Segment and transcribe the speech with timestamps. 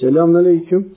[0.00, 0.88] Selamünaleyküm.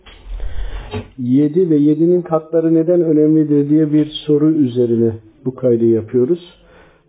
[1.19, 5.11] 7 ve 7'nin katları neden önemlidir diye bir soru üzerine
[5.45, 6.39] bu kaydı yapıyoruz.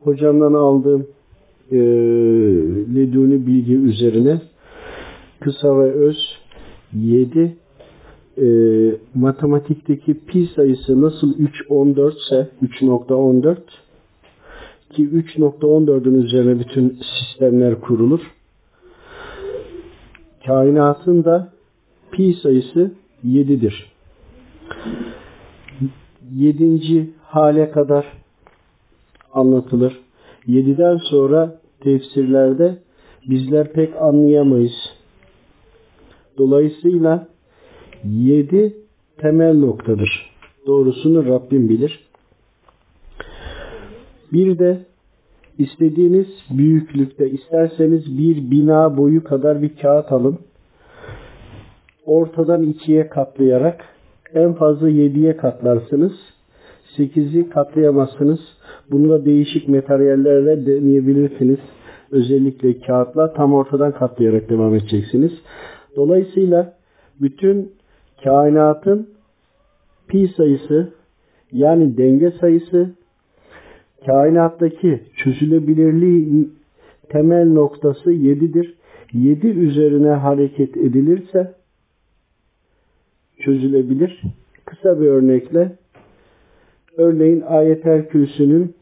[0.01, 1.07] Hocamdan aldığım
[1.73, 1.77] e,
[2.95, 4.41] leduni bilgi üzerine
[5.41, 6.39] kısa ve öz
[6.95, 7.57] 7
[8.39, 8.47] e,
[9.15, 13.57] matematikteki pi sayısı nasıl 3.14 ise 3.14
[14.91, 18.21] ki 3.14'ün üzerine bütün sistemler kurulur.
[20.47, 21.58] Kainatın da
[22.19, 22.93] pi sayısı
[23.27, 23.93] 7'dir.
[26.35, 27.11] 7.
[27.23, 28.07] hale kadar
[29.33, 30.01] anlatılır.
[30.49, 32.79] 7'den sonra tefsirlerde
[33.29, 34.73] bizler pek anlayamayız.
[36.39, 37.29] Dolayısıyla
[38.05, 38.77] 7
[39.19, 40.31] temel noktadır.
[40.67, 42.09] Doğrusunu Rabbim bilir.
[44.33, 44.87] Bir de
[45.59, 50.39] istediğiniz büyüklükte isterseniz bir bina boyu kadar bir kağıt alın.
[52.09, 53.85] Ortadan ikiye katlayarak
[54.35, 56.13] en fazla yediye katlarsınız.
[56.97, 58.41] Sekizi katlayamazsınız.
[58.91, 61.59] Bunu da değişik materyallerle deneyebilirsiniz.
[62.11, 65.33] Özellikle kağıtla tam ortadan katlayarak devam edeceksiniz.
[65.97, 66.75] Dolayısıyla
[67.21, 67.73] bütün
[68.25, 69.09] kainatın
[70.09, 70.93] pi sayısı
[71.53, 72.91] yani denge sayısı
[74.07, 76.49] kainattaki çözülebilirliği
[77.09, 78.75] temel noktası 7'dir.
[79.13, 81.59] 7 üzerine hareket edilirse
[83.39, 84.23] çözülebilir.
[84.65, 85.73] Kısa bir örnekle
[86.97, 88.75] örneğin ayetel kürsünün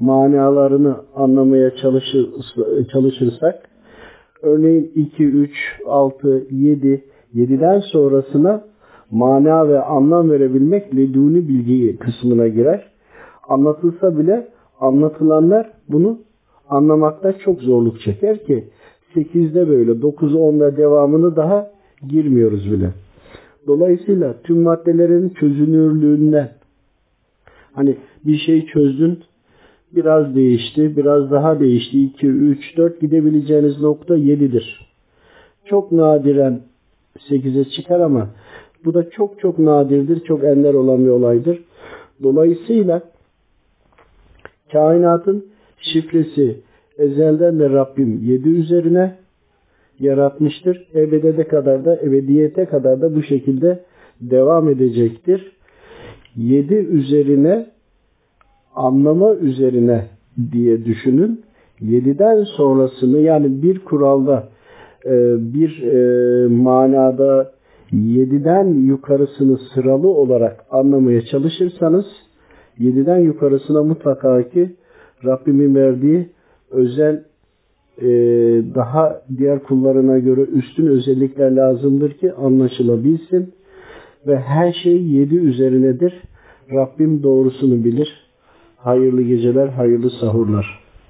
[0.00, 2.28] manalarını anlamaya çalışır,
[2.92, 3.68] çalışırsak
[4.42, 5.50] örneğin 2, 3,
[5.86, 7.04] 6, 7,
[7.34, 8.64] 7'den sonrasına
[9.10, 12.92] mana ve anlam verebilmek leduni bilgi kısmına girer.
[13.48, 14.48] Anlatılsa bile
[14.80, 16.18] anlatılanlar bunu
[16.68, 18.64] anlamakta çok zorluk çeker ki
[19.14, 21.70] 8'de böyle 9 10'da devamını daha
[22.08, 22.90] girmiyoruz bile.
[23.66, 26.52] Dolayısıyla tüm maddelerin çözünürlüğünden
[27.72, 29.18] hani bir şey çözdün
[29.92, 32.02] biraz değişti, biraz daha değişti.
[32.02, 34.92] 2, 3, 4 gidebileceğiniz nokta 7'dir.
[35.64, 36.60] Çok nadiren
[37.18, 38.28] 8'e çıkar ama
[38.84, 41.58] bu da çok çok nadirdir, çok ender olan bir olaydır.
[42.22, 43.02] Dolayısıyla
[44.72, 45.46] kainatın
[45.78, 46.60] şifresi
[46.98, 49.16] ezelden de Rabbim 7 üzerine
[50.02, 50.88] yaratmıştır.
[50.94, 53.80] Ebedede kadar da ebediyete kadar da bu şekilde
[54.20, 55.52] devam edecektir.
[56.36, 57.66] 7 üzerine
[58.74, 60.04] anlama üzerine
[60.52, 61.40] diye düşünün.
[61.82, 64.48] 7'den sonrasını yani bir kuralda
[65.06, 65.12] e,
[65.54, 67.52] bir e, manada
[67.92, 72.06] 7'den yukarısını sıralı olarak anlamaya çalışırsanız
[72.80, 74.70] 7'den yukarısına mutlaka ki
[75.24, 76.28] Rabbimin verdiği
[76.70, 77.24] özel
[77.98, 78.08] e,
[78.74, 83.54] daha diğer kullarına göre üstün özellikler lazımdır ki anlaşılabilsin.
[84.26, 86.22] Ve her şey 7 üzerinedir.
[86.72, 88.30] Rabbim doğrusunu bilir.
[88.76, 90.81] Hayırlı geceler, hayırlı sahurlar.